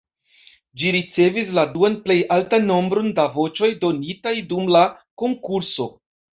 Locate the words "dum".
4.55-4.75